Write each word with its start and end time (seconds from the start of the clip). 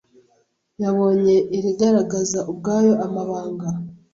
yabonye 0.81 1.35
irigaragaza 1.57 2.39
ubwayo 2.51 2.93
amabanga 3.05 3.67